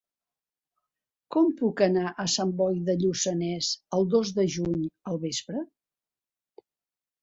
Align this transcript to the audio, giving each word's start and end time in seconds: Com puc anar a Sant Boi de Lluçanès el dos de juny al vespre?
Com 1.35 1.51
puc 1.59 1.83
anar 1.89 2.15
a 2.25 2.27
Sant 2.37 2.55
Boi 2.63 2.81
de 2.89 2.97
Lluçanès 3.05 3.71
el 4.01 4.11
dos 4.17 4.35
de 4.41 4.49
juny 4.59 4.85
al 5.15 5.25
vespre? 5.31 5.67